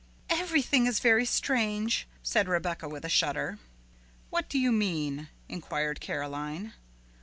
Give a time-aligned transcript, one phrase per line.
[0.31, 3.59] "Everything is very strange," said Rebecca with a shudder.
[4.31, 6.73] "What do you mean?" inquired Caroline.